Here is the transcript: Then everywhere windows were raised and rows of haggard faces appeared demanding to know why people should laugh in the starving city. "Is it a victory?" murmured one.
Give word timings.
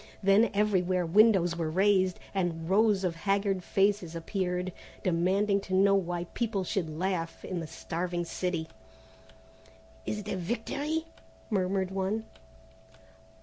Then 0.23 0.49
everywhere 0.55 1.05
windows 1.05 1.55
were 1.55 1.69
raised 1.69 2.19
and 2.33 2.67
rows 2.67 3.03
of 3.03 3.15
haggard 3.17 3.63
faces 3.63 4.15
appeared 4.15 4.73
demanding 5.03 5.61
to 5.61 5.75
know 5.75 5.93
why 5.93 6.23
people 6.33 6.63
should 6.63 6.89
laugh 6.89 7.45
in 7.45 7.59
the 7.59 7.67
starving 7.67 8.25
city. 8.25 8.67
"Is 10.07 10.17
it 10.17 10.27
a 10.27 10.37
victory?" 10.37 11.05
murmured 11.51 11.91
one. 11.91 12.25